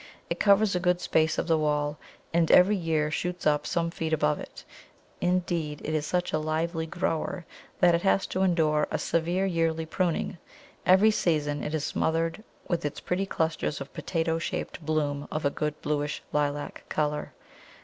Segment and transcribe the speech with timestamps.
[0.31, 1.99] It covers a good space of wall,
[2.33, 4.65] and every year shoots up some feet above it;
[5.21, 7.45] indeed it is such a lively grower
[7.81, 10.39] that it has to endure a severe yearly pruning.
[10.87, 15.51] Every season it is smothered with its pretty clusters of potato shaped bloom of a
[15.51, 17.33] good bluish lilac colour.